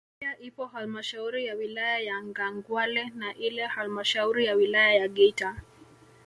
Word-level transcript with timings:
Pia 0.19 0.39
ipo 0.39 0.65
halmashauri 0.65 1.45
ya 1.45 1.55
wilaya 1.55 1.99
ya 1.99 2.21
Nyangwale 2.21 3.09
na 3.15 3.35
ile 3.35 3.65
halmashauri 3.67 4.45
ya 4.45 4.55
wilaya 4.55 4.93
ya 4.95 5.07
Geita 5.07 5.55